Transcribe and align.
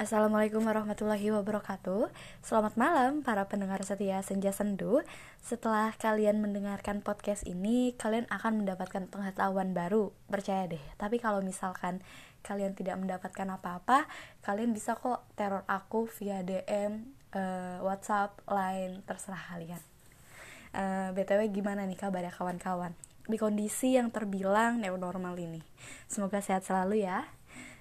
Assalamualaikum 0.00 0.64
warahmatullahi 0.64 1.28
wabarakatuh. 1.28 2.08
Selamat 2.40 2.72
malam 2.80 3.20
para 3.20 3.44
pendengar 3.52 3.84
setia 3.84 4.24
Senja 4.24 4.48
Sendu. 4.48 5.04
Setelah 5.44 5.92
kalian 5.92 6.40
mendengarkan 6.40 7.04
podcast 7.04 7.44
ini 7.44 7.92
Kalian 8.00 8.24
akan 8.32 8.64
mendapatkan 8.64 9.12
pengetahuan 9.12 9.76
baru. 9.76 10.08
Percaya 10.24 10.64
deh 10.72 10.80
Tapi 10.96 11.20
kalau 11.20 11.44
misalkan 11.44 12.00
kalian 12.40 12.72
tidak 12.72 12.96
mendapatkan 12.96 13.44
apa-apa 13.44 14.08
Kalian 14.40 14.72
bisa 14.72 14.96
kok 14.96 15.20
teror 15.36 15.68
aku 15.68 16.08
via 16.16 16.40
DM, 16.40 17.04
uh, 17.36 17.76
eh, 17.76 17.78
Whatsapp, 17.84 18.32
Line, 18.48 19.04
terserah 19.04 19.52
kalian. 19.52 19.84
Uh, 20.72 21.12
eh, 21.12 21.20
BTW 21.20 21.52
gimana 21.52 21.84
nih 21.84 22.00
kabar 22.00 22.24
ya 22.24 22.32
kawan-kawan? 22.32 22.96
Di 23.28 23.36
kondisi 23.36 24.00
yang 24.00 24.08
terbilang 24.08 24.80
new 24.80 24.96
normal 24.96 25.36
ini. 25.36 25.60
Semoga 26.08 26.40
sehat 26.40 26.64
selalu 26.64 27.04
ya 27.04 27.28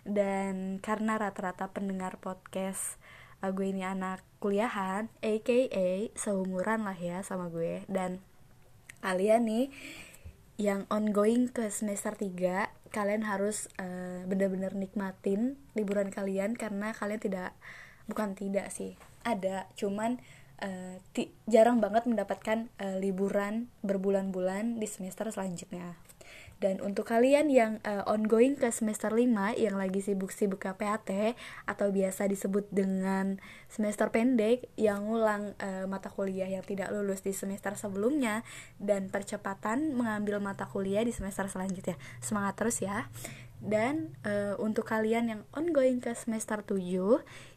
dan 0.08 0.80
karena 0.80 1.20
rata-rata 1.20 1.72
pendengar 1.72 2.20
podcast 2.20 3.00
uh, 3.44 3.52
gue 3.52 3.72
ini 3.72 3.84
anak 3.84 4.24
kuliahan 4.40 5.12
aka 5.20 6.12
seumuran 6.16 6.88
lah 6.88 6.96
ya 6.96 7.24
sama 7.24 7.52
gue. 7.52 7.84
Dan 7.88 8.24
kalian 9.00 9.48
nih 9.48 9.66
yang 10.60 10.84
ongoing 10.92 11.48
ke 11.48 11.72
semester 11.72 12.16
3 12.20 12.92
kalian 12.92 13.24
harus 13.24 13.72
uh, 13.80 14.28
bener-bener 14.28 14.76
nikmatin 14.76 15.56
liburan 15.78 16.12
kalian 16.12 16.58
karena 16.58 16.92
kalian 16.92 17.22
tidak 17.22 17.50
bukan 18.12 18.36
tidak 18.36 18.68
sih 18.74 19.00
ada. 19.24 19.72
Cuman 19.80 20.20
uh, 20.60 21.00
jarang 21.48 21.80
banget 21.80 22.04
mendapatkan 22.08 22.68
uh, 22.80 22.98
liburan 23.00 23.72
berbulan-bulan 23.84 24.80
di 24.80 24.88
semester 24.88 25.32
selanjutnya 25.32 25.96
dan 26.60 26.84
untuk 26.84 27.08
kalian 27.08 27.48
yang 27.48 27.80
uh, 27.88 28.04
ongoing 28.04 28.60
ke 28.60 28.68
semester 28.76 29.08
5 29.08 29.56
yang 29.56 29.80
lagi 29.80 30.04
sibuk-sibuk 30.04 30.60
KPAT 30.60 31.40
atau 31.64 31.88
biasa 31.88 32.28
disebut 32.28 32.68
dengan 32.68 33.40
semester 33.72 34.12
pendek 34.12 34.68
yang 34.76 35.08
ngulang 35.08 35.56
uh, 35.64 35.88
mata 35.88 36.12
kuliah 36.12 36.52
yang 36.52 36.64
tidak 36.68 36.92
lulus 36.92 37.24
di 37.24 37.32
semester 37.32 37.80
sebelumnya 37.80 38.44
dan 38.76 39.08
percepatan 39.08 39.96
mengambil 39.96 40.44
mata 40.44 40.68
kuliah 40.68 41.02
di 41.08 41.16
semester 41.16 41.48
selanjutnya. 41.48 41.96
Semangat 42.20 42.60
terus 42.60 42.84
ya. 42.84 43.08
Dan 43.60 44.16
uh, 44.28 44.56
untuk 44.60 44.88
kalian 44.88 45.32
yang 45.32 45.42
ongoing 45.56 46.04
ke 46.04 46.12
semester 46.16 46.60
7 46.64 46.80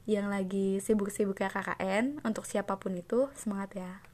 yang 0.07 0.31
lagi 0.31 0.79
sibuk-sibuk 0.79 1.43
KKN 1.43 2.23
untuk 2.23 2.47
siapa 2.47 2.79
pun 2.79 2.95
itu 2.95 3.31
semangat 3.35 3.71
ya. 3.75 4.12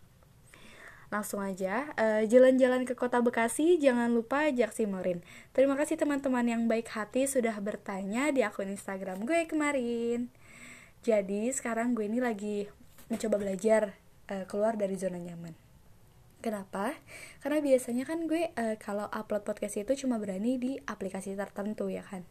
Langsung 1.08 1.40
aja, 1.40 1.88
jalan 1.96 2.28
jalan-jalan 2.28 2.84
ke 2.84 2.92
kota 2.92 3.24
Bekasi, 3.24 3.80
jangan 3.80 4.12
lupa 4.12 4.44
ajak 4.52 4.76
Simorin. 4.76 5.24
Terima 5.56 5.72
kasih 5.72 5.96
teman-teman 5.96 6.44
yang 6.44 6.68
baik 6.68 6.92
hati 6.92 7.24
sudah 7.24 7.56
bertanya 7.64 8.28
di 8.28 8.44
akun 8.44 8.68
Instagram 8.68 9.24
gue 9.24 9.48
kemarin. 9.48 10.28
Jadi 11.00 11.48
sekarang 11.48 11.96
gue 11.96 12.04
ini 12.04 12.20
lagi 12.20 12.68
mencoba 13.08 13.40
belajar 13.40 13.96
uh, 14.28 14.44
keluar 14.44 14.76
dari 14.76 15.00
zona 15.00 15.16
nyaman. 15.16 15.56
Kenapa? 16.44 16.92
Karena 17.40 17.64
biasanya 17.64 18.04
kan 18.04 18.28
gue 18.28 18.52
uh, 18.52 18.76
kalau 18.76 19.08
upload 19.08 19.48
podcast 19.48 19.80
itu 19.80 20.04
cuma 20.04 20.20
berani 20.20 20.60
di 20.60 20.76
aplikasi 20.84 21.32
tertentu 21.32 21.88
ya 21.88 22.04
kan. 22.04 22.28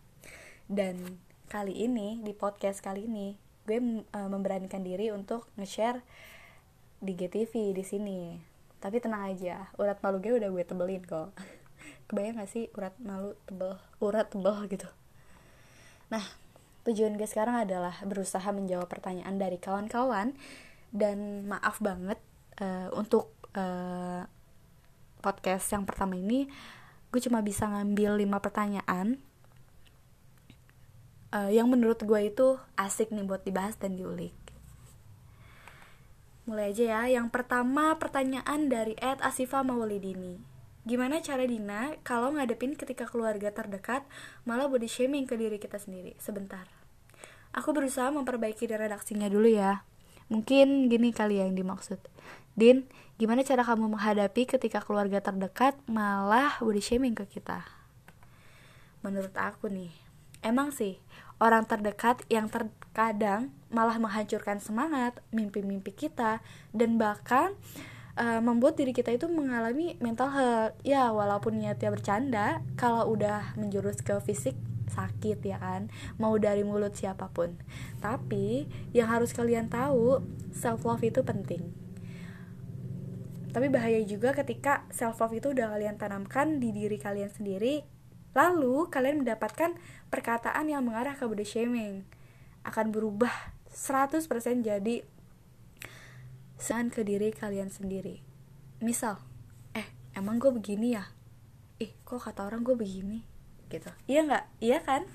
Dan 0.70 1.18
kali 1.50 1.74
ini 1.82 2.22
di 2.22 2.38
podcast 2.38 2.86
kali 2.86 3.10
ini 3.10 3.42
gue 3.66 4.06
uh, 4.14 4.30
memberanikan 4.30 4.86
diri 4.86 5.10
untuk 5.10 5.50
nge-share 5.58 6.06
di 7.02 7.18
GTV 7.18 7.74
di 7.74 7.84
sini 7.84 8.20
tapi 8.78 9.02
tenang 9.02 9.34
aja 9.34 9.74
urat 9.82 9.98
malu 10.06 10.22
gue 10.22 10.38
udah 10.38 10.50
gue 10.54 10.64
tebelin 10.64 11.02
kok. 11.02 11.34
Kebayang 12.08 12.40
gak 12.40 12.52
sih 12.52 12.70
urat 12.78 12.94
malu 13.02 13.34
tebel 13.50 13.74
urat 13.98 14.30
tebel 14.30 14.58
gitu? 14.70 14.88
Nah 16.14 16.24
tujuan 16.86 17.18
gue 17.18 17.28
sekarang 17.28 17.68
adalah 17.68 17.98
berusaha 18.06 18.46
menjawab 18.54 18.88
pertanyaan 18.88 19.36
dari 19.42 19.58
kawan-kawan. 19.58 20.38
Dan 20.88 21.50
maaf 21.50 21.84
banget 21.84 22.22
uh, 22.64 22.94
untuk 22.96 23.34
uh, 23.58 24.24
podcast 25.20 25.68
yang 25.74 25.84
pertama 25.84 26.16
ini 26.16 26.48
gue 27.12 27.22
cuma 27.24 27.42
bisa 27.42 27.66
ngambil 27.66 28.22
lima 28.22 28.38
pertanyaan. 28.40 29.18
Uh, 31.28 31.52
yang 31.52 31.68
menurut 31.68 32.00
gue 32.00 32.22
itu 32.24 32.56
asik 32.80 33.12
nih 33.12 33.28
buat 33.28 33.44
dibahas 33.44 33.76
dan 33.76 34.00
diulik 34.00 34.37
Mulai 36.48 36.72
aja 36.72 36.86
ya. 36.88 37.02
Yang 37.20 37.28
pertama 37.36 38.00
pertanyaan 38.00 38.72
dari 38.72 38.96
Ed 39.04 39.20
Asifa 39.20 39.68
Maulidini. 39.68 40.40
Gimana 40.88 41.20
cara 41.20 41.44
Dina 41.44 42.00
kalau 42.08 42.32
ngadepin 42.32 42.80
ketika 42.80 43.04
keluarga 43.04 43.52
terdekat 43.52 44.08
malah 44.48 44.72
body 44.72 44.88
shaming 44.88 45.28
ke 45.28 45.36
diri 45.36 45.60
kita 45.60 45.76
sendiri? 45.76 46.16
Sebentar. 46.16 46.64
Aku 47.52 47.76
berusaha 47.76 48.08
memperbaiki 48.16 48.64
redaksinya 48.64 49.28
dulu 49.28 49.52
ya. 49.52 49.84
Mungkin 50.32 50.88
gini 50.88 51.12
kali 51.12 51.44
ya 51.44 51.52
yang 51.52 51.60
dimaksud. 51.60 52.00
Din, 52.56 52.88
gimana 53.20 53.44
cara 53.44 53.68
kamu 53.68 54.00
menghadapi 54.00 54.48
ketika 54.48 54.80
keluarga 54.80 55.20
terdekat 55.20 55.76
malah 55.92 56.56
body 56.64 56.80
shaming 56.80 57.12
ke 57.12 57.28
kita? 57.28 57.68
Menurut 59.04 59.36
aku 59.36 59.68
nih, 59.68 59.92
emang 60.42 60.74
sih 60.74 61.02
orang 61.38 61.70
terdekat 61.70 62.26
yang 62.34 62.50
terkadang 62.50 63.54
malah 63.70 64.00
menghancurkan 64.02 64.58
semangat, 64.64 65.20
mimpi-mimpi 65.30 65.94
kita, 65.94 66.42
dan 66.74 66.98
bahkan 66.98 67.54
uh, 68.18 68.42
membuat 68.42 68.80
diri 68.80 68.96
kita 68.96 69.14
itu 69.14 69.30
mengalami 69.30 70.00
mental 70.02 70.34
health. 70.34 70.76
Ya, 70.82 71.14
walaupun 71.14 71.62
niatnya 71.62 71.94
bercanda, 71.94 72.48
kalau 72.80 73.14
udah 73.14 73.54
menjurus 73.60 74.02
ke 74.02 74.18
fisik 74.24 74.58
sakit 74.88 75.44
ya 75.44 75.60
kan, 75.60 75.92
mau 76.18 76.34
dari 76.40 76.64
mulut 76.64 76.96
siapa 76.96 77.30
pun. 77.30 77.54
Tapi 78.00 78.66
yang 78.96 79.12
harus 79.12 79.36
kalian 79.36 79.70
tahu, 79.70 80.24
self 80.56 80.88
love 80.88 81.04
itu 81.04 81.22
penting. 81.22 81.70
Tapi 83.52 83.68
bahaya 83.68 84.00
juga 84.08 84.32
ketika 84.32 84.88
self 84.90 85.20
love 85.20 85.36
itu 85.38 85.52
udah 85.52 85.76
kalian 85.76 86.00
tanamkan 86.00 86.58
di 86.64 86.72
diri 86.72 86.98
kalian 86.98 87.30
sendiri, 87.30 87.84
lalu 88.38 88.86
kalian 88.94 89.26
mendapatkan 89.26 89.74
perkataan 90.14 90.70
yang 90.70 90.86
mengarah 90.86 91.18
ke 91.18 91.26
body 91.26 91.42
shaming. 91.42 92.06
Akan 92.62 92.94
berubah 92.94 93.34
100% 93.74 94.30
jadi 94.62 95.02
sean 96.62 96.94
ke 96.94 97.02
diri 97.02 97.34
kalian 97.34 97.74
sendiri. 97.74 98.22
Misal 98.78 99.18
eh 99.74 99.90
emang 100.14 100.38
gue 100.38 100.54
begini 100.54 100.94
ya? 100.94 101.10
Ih 101.82 101.90
kok 102.06 102.22
kata 102.22 102.46
orang 102.46 102.62
gue 102.62 102.78
begini? 102.78 103.26
Gitu. 103.74 103.90
Iya 104.06 104.22
nggak? 104.30 104.46
Iya 104.62 104.78
kan? 104.86 105.10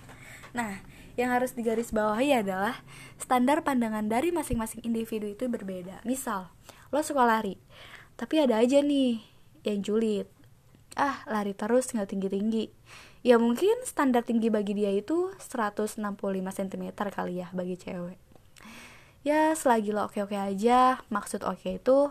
Nah 0.51 0.83
yang 1.15 1.31
harus 1.31 1.55
digaris 1.55 1.95
bawahi 1.95 2.43
adalah 2.43 2.83
standar 3.23 3.63
pandangan 3.63 4.11
dari 4.11 4.35
masing-masing 4.35 4.83
individu 4.83 5.31
itu 5.31 5.47
berbeda. 5.47 6.03
Misal 6.03 6.51
lo 6.91 6.99
suka 7.07 7.23
lari 7.23 7.55
tapi 8.17 8.39
ada 8.39 8.61
aja 8.61 8.79
nih 8.85 9.25
yang 9.65 9.81
julid 9.81 10.29
ah 10.97 11.25
lari 11.29 11.57
terus 11.57 11.93
nggak 11.93 12.09
tinggi-tinggi. 12.13 12.69
Ya 13.23 13.39
mungkin 13.39 13.73
standar 13.87 14.27
tinggi 14.27 14.51
bagi 14.51 14.75
dia 14.75 14.91
itu 14.91 15.31
165 15.39 16.03
cm 16.33 16.85
kali 16.93 17.39
ya 17.41 17.49
bagi 17.55 17.79
cewek. 17.79 18.19
Ya 19.23 19.55
selagi 19.55 19.95
lo 19.95 20.11
oke-oke 20.11 20.35
aja 20.35 20.99
maksud 21.07 21.47
oke 21.47 21.79
itu 21.79 22.11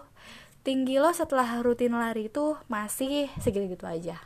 tinggi 0.64 0.96
lo 1.04 1.12
setelah 1.12 1.60
rutin 1.60 1.92
lari 1.92 2.32
itu 2.32 2.56
masih 2.72 3.28
segitu-gitu 3.44 3.84
aja. 3.84 4.24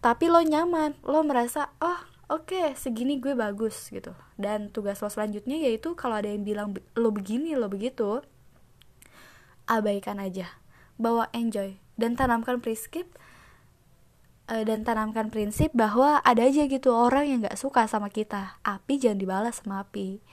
Tapi 0.00 0.32
lo 0.32 0.40
nyaman 0.40 0.96
lo 1.04 1.20
merasa 1.20 1.68
oh 1.84 2.00
oke 2.32 2.56
okay, 2.56 2.72
segini 2.72 3.20
gue 3.20 3.36
bagus 3.36 3.92
gitu. 3.92 4.16
Dan 4.40 4.72
tugas 4.72 5.04
lo 5.04 5.12
selanjutnya 5.12 5.60
yaitu 5.60 5.92
kalau 5.92 6.16
ada 6.16 6.32
yang 6.32 6.48
bilang 6.48 6.72
lo 6.96 7.12
begini 7.12 7.52
lo 7.52 7.68
begitu 7.68 8.24
abaikan 9.68 10.16
aja. 10.16 10.48
Bawa 10.96 11.28
enjoy 11.36 11.76
dan 12.00 12.16
tanamkan 12.16 12.64
prinsip 12.64 13.04
uh, 14.48 14.64
dan 14.64 14.82
tanamkan 14.82 15.28
prinsip 15.28 15.70
bahwa 15.76 16.18
ada 16.24 16.48
aja 16.48 16.64
gitu 16.64 16.90
orang 16.90 17.28
yang 17.28 17.38
gak 17.44 17.60
suka 17.60 17.84
sama 17.84 18.08
kita 18.08 18.58
api 18.64 18.96
jangan 18.96 19.20
dibalas 19.20 19.60
sama 19.60 19.84
api 19.84 20.24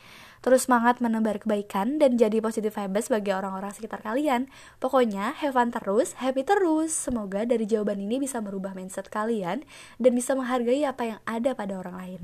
terus 0.42 0.70
semangat 0.70 1.02
menebar 1.04 1.42
kebaikan 1.42 1.98
dan 1.98 2.16
jadi 2.16 2.40
positif 2.40 2.78
vibes 2.78 3.10
bagi 3.10 3.34
orang-orang 3.34 3.74
sekitar 3.74 4.00
kalian. 4.06 4.48
Pokoknya, 4.78 5.34
have 5.34 5.58
fun 5.58 5.74
terus, 5.74 6.14
happy 6.22 6.46
terus. 6.46 6.94
Semoga 6.94 7.44
dari 7.44 7.66
jawaban 7.66 8.00
ini 8.00 8.22
bisa 8.22 8.40
merubah 8.40 8.78
mindset 8.78 9.10
kalian 9.10 9.66
dan 9.98 10.12
bisa 10.14 10.38
menghargai 10.38 10.86
apa 10.86 11.04
yang 11.04 11.20
ada 11.26 11.58
pada 11.58 11.82
orang 11.82 11.96
lain. 11.98 12.22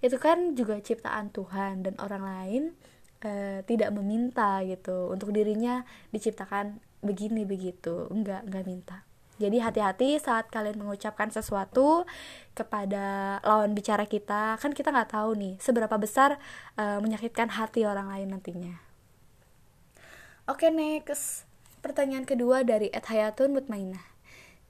Itu 0.00 0.16
kan 0.22 0.54
juga 0.54 0.78
ciptaan 0.78 1.34
Tuhan 1.34 1.84
dan 1.84 1.94
orang 1.98 2.22
lain 2.22 2.62
uh, 3.26 3.60
tidak 3.66 3.90
meminta 3.92 4.62
gitu 4.62 5.10
untuk 5.10 5.34
dirinya 5.34 5.82
diciptakan 6.14 6.78
begini 7.00 7.46
begitu. 7.46 8.06
Enggak, 8.10 8.46
enggak 8.46 8.64
minta. 8.66 8.96
Jadi 9.38 9.62
hati-hati 9.62 10.18
saat 10.18 10.50
kalian 10.50 10.82
mengucapkan 10.82 11.30
sesuatu 11.30 12.02
kepada 12.58 13.38
lawan 13.46 13.70
bicara 13.70 14.02
kita, 14.02 14.58
kan 14.58 14.74
kita 14.74 14.90
nggak 14.90 15.14
tahu 15.14 15.38
nih 15.38 15.54
seberapa 15.62 15.94
besar 15.94 16.42
uh, 16.74 16.98
menyakitkan 16.98 17.54
hati 17.54 17.86
orang 17.86 18.10
lain 18.10 18.34
nantinya. 18.34 18.74
Oke 20.50 20.74
next, 20.74 21.46
pertanyaan 21.86 22.26
kedua 22.26 22.66
dari 22.66 22.90
Ed 22.90 23.06
Hayatun 23.06 23.54
Mutmainah. 23.54 24.02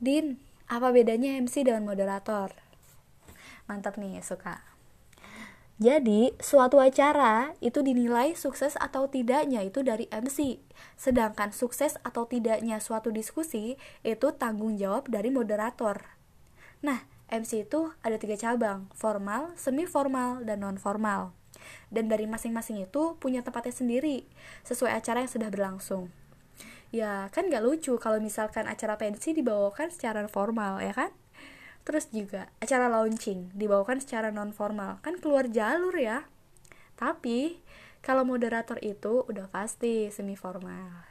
Din, 0.04 0.36
apa 0.68 0.92
bedanya 0.92 1.40
MC 1.40 1.64
dengan 1.64 1.88
moderator? 1.88 2.52
Mantap 3.64 3.96
nih, 3.96 4.20
suka. 4.20 4.60
Jadi, 5.78 6.34
suatu 6.42 6.82
acara 6.82 7.54
itu 7.62 7.86
dinilai 7.86 8.34
sukses 8.34 8.74
atau 8.82 9.06
tidaknya 9.06 9.62
itu 9.62 9.86
dari 9.86 10.10
MC. 10.10 10.58
Sedangkan 10.98 11.54
sukses 11.54 11.94
atau 12.02 12.26
tidaknya 12.26 12.82
suatu 12.82 13.14
diskusi 13.14 13.78
itu 14.02 14.28
tanggung 14.34 14.74
jawab 14.74 15.06
dari 15.06 15.30
moderator. 15.30 16.18
Nah, 16.82 17.06
MC 17.30 17.70
itu 17.70 17.94
ada 18.02 18.18
tiga 18.18 18.34
cabang, 18.34 18.90
formal, 18.90 19.54
semi 19.54 19.86
formal, 19.86 20.42
dan 20.42 20.66
non 20.66 20.82
formal. 20.82 21.30
Dan 21.94 22.10
dari 22.10 22.26
masing-masing 22.26 22.82
itu 22.82 23.14
punya 23.22 23.46
tempatnya 23.46 23.70
sendiri, 23.70 24.26
sesuai 24.66 24.98
acara 24.98 25.22
yang 25.22 25.30
sudah 25.30 25.46
berlangsung. 25.46 26.10
Ya, 26.90 27.30
kan 27.30 27.52
gak 27.54 27.62
lucu 27.62 27.94
kalau 28.02 28.18
misalkan 28.18 28.66
acara 28.66 28.98
pensi 28.98 29.30
dibawakan 29.30 29.94
secara 29.94 30.26
formal, 30.26 30.82
ya 30.82 30.90
kan? 30.90 31.14
Terus 31.88 32.12
juga 32.12 32.52
acara 32.60 32.92
launching 32.92 33.56
dibawakan 33.56 34.04
secara 34.04 34.28
non 34.28 34.52
formal, 34.52 35.00
kan 35.00 35.16
keluar 35.16 35.48
jalur 35.48 35.96
ya. 35.96 36.28
Tapi 37.00 37.64
kalau 38.04 38.28
moderator 38.28 38.76
itu 38.84 39.24
udah 39.24 39.48
pasti 39.48 40.12
semi 40.12 40.36
formal. 40.36 41.08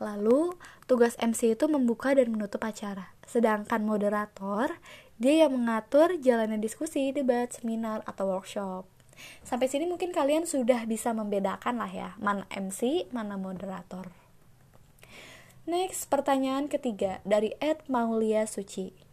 Lalu, 0.00 0.56
tugas 0.88 1.12
MC 1.20 1.58
itu 1.58 1.68
membuka 1.68 2.16
dan 2.16 2.32
menutup 2.32 2.64
acara. 2.64 3.12
Sedangkan 3.28 3.84
moderator, 3.84 4.80
dia 5.20 5.44
yang 5.44 5.58
mengatur 5.58 6.16
jalannya 6.16 6.56
diskusi, 6.56 7.12
debat, 7.12 7.52
seminar, 7.52 8.06
atau 8.08 8.32
workshop. 8.32 8.88
Sampai 9.42 9.66
sini 9.66 9.84
mungkin 9.84 10.14
kalian 10.14 10.46
sudah 10.46 10.86
bisa 10.86 11.10
membedakan 11.10 11.82
lah 11.82 11.90
ya, 11.90 12.08
mana 12.22 12.46
MC, 12.54 13.10
mana 13.12 13.34
moderator. 13.34 14.08
Next, 15.68 16.08
pertanyaan 16.08 16.70
ketiga 16.70 17.20
dari 17.28 17.52
Ed 17.60 17.84
Maulia 17.92 18.46
Suci. 18.48 19.07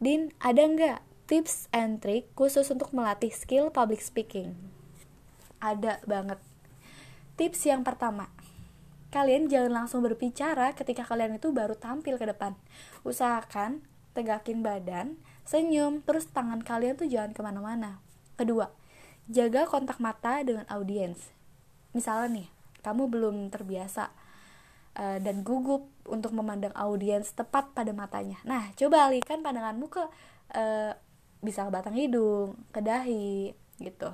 Din, 0.00 0.32
ada 0.40 0.64
nggak 0.64 1.28
tips 1.28 1.68
and 1.76 2.00
trick 2.00 2.32
khusus 2.32 2.72
untuk 2.72 2.88
melatih 2.96 3.28
skill 3.28 3.68
public 3.68 4.00
speaking? 4.00 4.56
Ada 5.60 6.00
banget. 6.08 6.40
Tips 7.36 7.68
yang 7.68 7.84
pertama, 7.84 8.32
kalian 9.12 9.52
jangan 9.52 9.84
langsung 9.84 10.00
berbicara 10.00 10.72
ketika 10.72 11.04
kalian 11.04 11.36
itu 11.36 11.52
baru 11.52 11.76
tampil 11.76 12.16
ke 12.16 12.24
depan. 12.24 12.56
Usahakan 13.04 13.84
tegakin 14.16 14.64
badan, 14.64 15.20
senyum, 15.44 16.00
terus 16.00 16.32
tangan 16.32 16.64
kalian 16.64 16.96
tuh 16.96 17.04
jangan 17.04 17.36
ke 17.36 17.44
mana-mana. 17.44 18.00
Kedua, 18.40 18.72
jaga 19.28 19.68
kontak 19.68 20.00
mata 20.00 20.40
dengan 20.40 20.64
audiens. 20.72 21.28
Misalnya 21.92 22.40
nih, 22.40 22.48
kamu 22.80 23.12
belum 23.12 23.36
terbiasa 23.52 24.16
uh, 24.98 25.18
dan 25.22 25.46
gugup 25.46 25.86
untuk 26.08 26.34
memandang 26.34 26.74
audiens 26.74 27.30
tepat 27.30 27.70
pada 27.76 27.94
matanya. 27.94 28.40
Nah, 28.42 28.72
coba 28.74 29.06
alihkan 29.10 29.44
pandanganmu 29.44 29.86
ke 29.86 30.02
uh, 30.56 30.92
bisa 31.40 31.66
ke 31.66 31.70
batang 31.70 31.96
hidung, 31.96 32.58
ke 32.74 32.80
dahi, 32.82 33.54
gitu. 33.80 34.10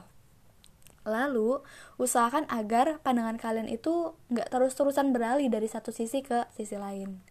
Lalu, 1.06 1.62
usahakan 2.02 2.50
agar 2.50 2.98
pandangan 3.00 3.38
kalian 3.38 3.70
itu 3.70 4.18
nggak 4.28 4.50
terus-terusan 4.50 5.14
beralih 5.14 5.46
dari 5.46 5.70
satu 5.70 5.94
sisi 5.94 6.22
ke 6.22 6.50
sisi 6.54 6.74
lain. 6.74 7.22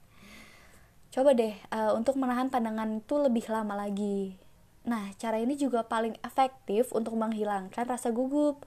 Coba 1.11 1.35
deh 1.35 1.55
uh, 1.71 1.91
untuk 1.95 2.15
menahan 2.15 2.47
pandangan 2.47 3.03
itu 3.03 3.15
lebih 3.19 3.47
lama 3.51 3.75
lagi. 3.75 4.39
Nah, 4.85 5.11
cara 5.17 5.41
ini 5.41 5.57
juga 5.57 5.83
paling 5.83 6.15
efektif 6.21 6.93
untuk 6.93 7.17
menghilangkan 7.17 7.87
rasa 7.87 8.13
gugup 8.13 8.63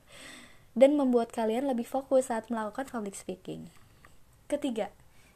dan 0.75 0.99
membuat 0.99 1.31
kalian 1.31 1.71
lebih 1.71 1.87
fokus 1.87 2.29
saat 2.29 2.51
melakukan 2.51 2.91
public 2.91 3.15
speaking. 3.15 3.71
Ketiga, 4.49 4.89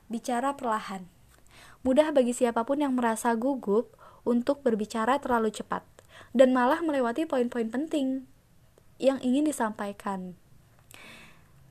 bicara 0.09 0.57
perlahan. 0.57 1.05
Mudah 1.85 2.17
bagi 2.17 2.33
siapa 2.33 2.65
pun 2.65 2.81
yang 2.81 2.97
merasa 2.97 3.37
gugup 3.37 3.93
untuk 4.25 4.65
berbicara 4.65 5.21
terlalu 5.21 5.53
cepat 5.53 5.85
dan 6.33 6.57
malah 6.57 6.81
melewati 6.81 7.29
poin-poin 7.29 7.69
penting 7.69 8.25
yang 8.97 9.21
ingin 9.21 9.45
disampaikan. 9.45 10.33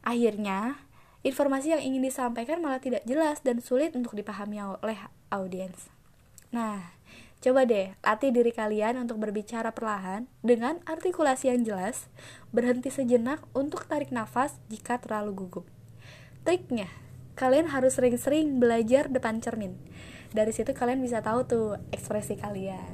Akhirnya, 0.05 0.85
informasi 1.25 1.73
yang 1.73 1.81
ingin 1.81 2.05
disampaikan 2.05 2.61
malah 2.61 2.77
tidak 2.77 3.01
jelas 3.09 3.41
dan 3.41 3.57
sulit 3.57 3.97
untuk 3.97 4.13
dipahami 4.13 4.61
oleh 4.61 5.01
audiens. 5.33 5.89
Nah, 6.53 6.93
coba 7.41 7.65
deh 7.65 7.97
latih 8.05 8.29
diri 8.29 8.53
kalian 8.53 9.01
untuk 9.01 9.17
berbicara 9.17 9.73
perlahan 9.73 10.29
dengan 10.45 10.77
artikulasi 10.85 11.49
yang 11.49 11.65
jelas, 11.65 12.05
berhenti 12.53 12.93
sejenak 12.93 13.41
untuk 13.57 13.89
tarik 13.89 14.13
nafas 14.13 14.61
jika 14.69 15.01
terlalu 15.01 15.41
gugup. 15.41 15.65
Triknya, 16.45 16.89
kalian 17.41 17.73
harus 17.73 17.97
sering-sering 17.97 18.61
belajar 18.61 19.09
depan 19.09 19.41
cermin. 19.41 19.73
Dari 20.29 20.53
situ 20.53 20.77
kalian 20.77 21.01
bisa 21.01 21.25
tahu 21.25 21.49
tuh 21.49 21.81
ekspresi 21.89 22.37
kalian. 22.37 22.93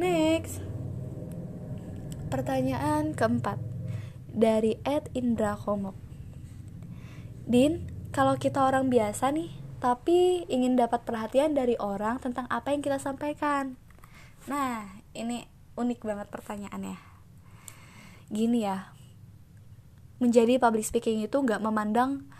Next. 0.00 0.64
Pertanyaan 2.32 3.12
keempat. 3.12 3.60
Dari 4.32 4.80
Ed 4.86 5.10
Indra 5.12 5.58
Komok 5.58 5.98
Din 7.50 7.90
kalau 8.14 8.38
kita 8.38 8.62
orang 8.62 8.94
biasa 8.94 9.34
nih 9.34 9.50
tapi 9.82 10.46
ingin 10.46 10.78
dapat 10.78 11.02
perhatian 11.02 11.50
dari 11.50 11.74
orang 11.82 12.22
tentang 12.22 12.46
apa 12.46 12.70
yang 12.70 12.78
kita 12.78 13.02
sampaikan. 13.02 13.74
Nah 14.46 15.02
ini 15.18 15.50
unik 15.74 16.00
banget 16.06 16.30
pertanyaannya. 16.30 16.94
Gini 18.30 18.62
ya. 18.62 18.94
Menjadi 20.22 20.62
public 20.62 20.86
speaking 20.86 21.26
itu 21.26 21.34
nggak 21.42 21.58
memandang 21.58 22.30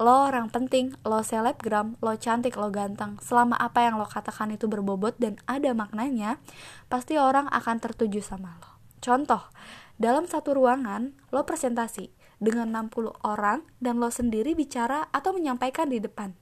lo 0.00 0.24
orang 0.24 0.48
penting, 0.48 0.96
lo 1.04 1.20
selebgram, 1.20 2.00
lo 2.00 2.16
cantik, 2.16 2.56
lo 2.56 2.72
ganteng. 2.72 3.20
Selama 3.20 3.60
apa 3.60 3.84
yang 3.84 4.00
lo 4.00 4.08
katakan 4.08 4.48
itu 4.48 4.64
berbobot 4.64 5.20
dan 5.20 5.36
ada 5.44 5.76
maknanya, 5.76 6.40
pasti 6.88 7.20
orang 7.20 7.44
akan 7.52 7.76
tertuju 7.76 8.24
sama 8.24 8.56
lo. 8.56 8.80
Contoh, 9.04 9.52
dalam 10.00 10.24
satu 10.24 10.56
ruangan, 10.56 11.12
lo 11.28 11.44
presentasi 11.44 12.08
dengan 12.40 12.72
60 12.72 13.12
orang 13.20 13.68
dan 13.84 14.00
lo 14.00 14.08
sendiri 14.08 14.56
bicara 14.56 15.12
atau 15.12 15.36
menyampaikan 15.36 15.92
di 15.92 16.00
depan. 16.00 16.32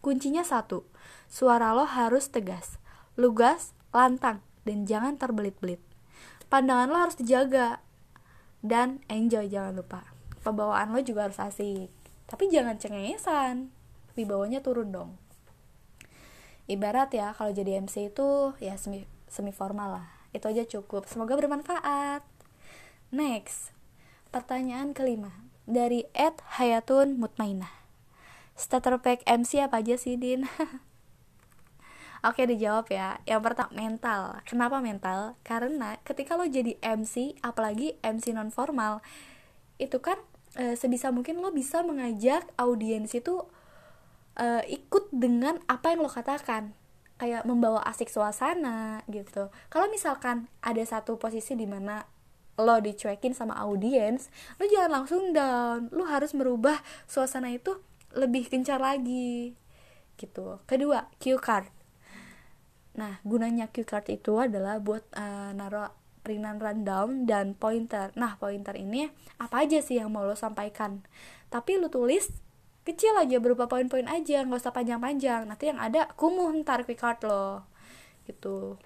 Kuncinya 0.00 0.40
satu, 0.40 0.88
suara 1.28 1.76
lo 1.76 1.84
harus 1.84 2.32
tegas, 2.32 2.80
lugas, 3.20 3.76
lantang, 3.92 4.40
dan 4.64 4.88
jangan 4.88 5.20
terbelit-belit. 5.20 5.80
Pandangan 6.48 6.88
lo 6.88 6.98
harus 7.04 7.16
dijaga, 7.20 7.84
dan 8.64 9.04
enjoy 9.12 9.44
jangan 9.52 9.76
lupa. 9.76 10.00
Pembawaan 10.40 10.96
lo 10.96 11.00
juga 11.04 11.28
harus 11.28 11.40
asik 11.40 12.03
tapi 12.24 12.48
jangan 12.48 12.80
cengengesan. 12.80 13.68
Wibawanya 14.14 14.62
turun 14.62 14.94
dong. 14.94 15.10
Ibarat 16.64 17.12
ya 17.12 17.36
kalau 17.36 17.52
jadi 17.52 17.76
MC 17.84 18.14
itu 18.14 18.56
ya 18.56 18.80
semi 18.80 19.04
semi 19.28 19.52
formal 19.52 20.00
lah. 20.00 20.08
Itu 20.32 20.48
aja 20.48 20.64
cukup. 20.64 21.04
Semoga 21.04 21.36
bermanfaat. 21.36 22.24
Next 23.12 23.74
pertanyaan 24.32 24.96
kelima. 24.96 25.30
Dari 25.68 26.08
Ed 26.16 26.40
Hayatun 26.56 27.20
Mutmainah. 27.20 27.70
Starter 28.54 28.96
pack 29.02 29.26
MC 29.26 29.60
apa 29.60 29.82
aja 29.82 29.98
sih 29.98 30.16
Din? 30.16 30.46
Oke 32.28 32.48
dijawab 32.48 32.88
ya. 32.88 33.20
Yang 33.28 33.40
pertama 33.44 33.70
mental. 33.76 34.40
Kenapa 34.48 34.80
mental? 34.80 35.36
Karena 35.44 36.00
ketika 36.08 36.40
lo 36.40 36.48
jadi 36.48 36.80
MC 36.80 37.36
Apalagi 37.44 38.00
MC 38.00 38.32
non 38.32 38.48
formal 38.48 39.04
Itu 39.76 40.00
kan 40.00 40.16
e, 40.54 40.78
sebisa 40.78 41.10
mungkin 41.10 41.42
lo 41.42 41.50
bisa 41.50 41.82
mengajak 41.82 42.46
audiens 42.58 43.10
itu 43.14 43.42
e, 44.38 44.46
ikut 44.70 45.10
dengan 45.14 45.58
apa 45.66 45.94
yang 45.94 46.02
lo 46.02 46.10
katakan. 46.10 46.74
Kayak 47.14 47.46
membawa 47.46 47.86
asik 47.86 48.10
suasana 48.10 49.06
gitu. 49.06 49.46
Kalau 49.70 49.86
misalkan 49.86 50.50
ada 50.58 50.82
satu 50.82 51.14
posisi 51.14 51.54
di 51.54 51.62
mana 51.62 52.02
lo 52.54 52.78
dicuekin 52.78 53.34
sama 53.34 53.58
audiens 53.58 54.30
lo 54.58 54.66
jangan 54.66 55.02
langsung 55.02 55.30
down. 55.30 55.94
Lo 55.94 56.06
harus 56.10 56.34
merubah 56.34 56.82
suasana 57.06 57.54
itu 57.54 57.78
lebih 58.18 58.50
gencar 58.50 58.82
lagi. 58.82 59.54
Gitu. 60.18 60.58
Kedua 60.66 61.06
cue 61.22 61.38
card. 61.38 61.70
Nah 62.98 63.22
gunanya 63.22 63.70
cue 63.70 63.86
card 63.86 64.10
itu 64.10 64.38
adalah 64.38 64.82
buat 64.82 65.06
uh, 65.14 65.54
naruh 65.54 65.94
ringan 66.24 66.56
rundown 66.58 67.28
dan 67.28 67.52
pointer. 67.52 68.10
Nah, 68.16 68.40
pointer 68.40 68.74
ini 68.74 69.12
apa 69.36 69.68
aja 69.68 69.78
sih 69.84 70.00
yang 70.00 70.10
mau 70.10 70.24
lo 70.24 70.34
sampaikan? 70.34 71.04
Tapi 71.52 71.76
lo 71.76 71.92
tulis 71.92 72.32
kecil 72.84 73.16
aja 73.16 73.40
berupa 73.40 73.68
poin-poin 73.68 74.08
aja, 74.08 74.44
nggak 74.44 74.60
usah 74.60 74.72
panjang-panjang. 74.72 75.44
Nanti 75.44 75.70
yang 75.70 75.80
ada 75.80 76.08
kumuh 76.16 76.50
ntar 76.64 76.88
quick 76.88 77.00
card 77.00 77.20
lo. 77.28 77.68
Gitu. 78.24 78.80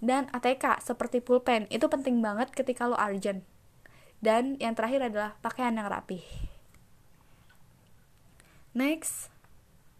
Dan 0.00 0.32
ATK 0.32 0.80
seperti 0.80 1.20
pulpen 1.20 1.68
itu 1.68 1.84
penting 1.84 2.24
banget 2.24 2.48
ketika 2.56 2.88
lo 2.88 2.96
urgent. 2.96 3.44
Dan 4.20 4.56
yang 4.60 4.72
terakhir 4.72 5.12
adalah 5.12 5.36
pakaian 5.44 5.76
yang 5.76 5.88
rapi. 5.88 6.24
Next, 8.72 9.28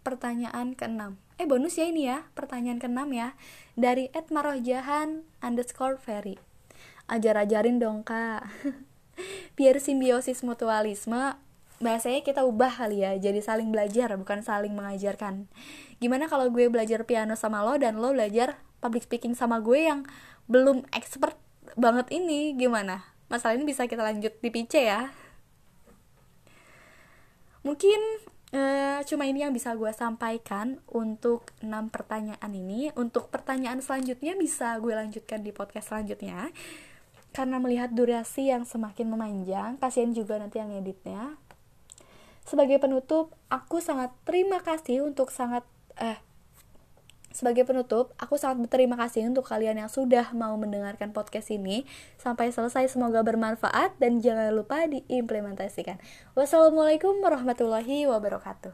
pertanyaan 0.01 0.73
keenam. 0.73 1.21
Eh 1.37 1.45
bonus 1.45 1.77
ya 1.77 1.89
ini 1.89 2.09
ya, 2.09 2.29
pertanyaan 2.37 2.77
keenam 2.77 3.09
ya. 3.13 3.33
Dari 3.73 4.13
Ed 4.13 4.29
Marohjahan 4.29 5.25
underscore 5.41 5.97
Ferry 5.97 6.50
ajar-ajarin 7.11 7.77
dong 7.77 8.07
kak. 8.07 8.47
Biar 9.59 9.77
simbiosis 9.83 10.41
mutualisme 10.41 11.35
bahasanya 11.81 12.21
kita 12.21 12.45
ubah 12.45 12.69
kali 12.69 13.01
ya 13.01 13.17
jadi 13.17 13.41
saling 13.41 13.73
belajar 13.73 14.13
bukan 14.15 14.39
saling 14.45 14.71
mengajarkan. 14.71 15.49
Gimana 15.99 16.29
kalau 16.31 16.47
gue 16.53 16.69
belajar 16.71 17.03
piano 17.03 17.35
sama 17.35 17.65
lo 17.65 17.75
dan 17.75 17.99
lo 17.99 18.13
belajar 18.15 18.61
public 18.79 19.09
speaking 19.09 19.33
sama 19.33 19.59
gue 19.59 19.89
yang 19.89 20.07
belum 20.47 20.87
expert 20.95 21.35
banget 21.75 22.07
ini? 22.13 22.53
Gimana? 22.55 23.03
Masalah 23.27 23.57
ini 23.57 23.65
bisa 23.67 23.89
kita 23.89 24.01
lanjut 24.01 24.33
di 24.39 24.49
PC 24.53 24.73
ya. 24.87 25.09
Mungkin 27.61 27.99
uh, 28.53 28.99
cuma 29.05 29.29
ini 29.29 29.45
yang 29.45 29.53
bisa 29.53 29.73
gue 29.77 29.89
sampaikan 29.93 30.81
untuk 30.89 31.53
enam 31.61 31.89
pertanyaan 31.93 32.51
ini. 32.53 32.89
Untuk 32.97 33.29
pertanyaan 33.29 33.81
selanjutnya 33.81 34.37
bisa 34.37 34.77
gue 34.81 34.93
lanjutkan 34.93 35.41
di 35.45 35.53
podcast 35.53 35.93
selanjutnya 35.93 36.49
karena 37.31 37.57
melihat 37.59 37.91
durasi 37.95 38.51
yang 38.51 38.67
semakin 38.67 39.07
memanjang 39.07 39.79
kasihan 39.79 40.11
juga 40.11 40.39
nanti 40.39 40.59
yang 40.59 40.71
editnya 40.75 41.39
sebagai 42.43 42.77
penutup 42.79 43.31
aku 43.47 43.79
sangat 43.79 44.11
terima 44.27 44.59
kasih 44.59 45.07
untuk 45.07 45.31
sangat 45.31 45.63
eh 45.95 46.19
sebagai 47.31 47.63
penutup, 47.63 48.11
aku 48.19 48.35
sangat 48.35 48.67
berterima 48.67 48.99
kasih 48.99 49.23
untuk 49.23 49.47
kalian 49.47 49.79
yang 49.79 49.87
sudah 49.87 50.35
mau 50.35 50.51
mendengarkan 50.59 51.15
podcast 51.15 51.47
ini. 51.47 51.87
Sampai 52.19 52.51
selesai, 52.51 52.91
semoga 52.91 53.23
bermanfaat 53.23 53.95
dan 54.03 54.19
jangan 54.19 54.51
lupa 54.51 54.83
diimplementasikan. 54.85 55.97
Wassalamualaikum 56.35 57.23
warahmatullahi 57.23 58.03
wabarakatuh. 58.11 58.69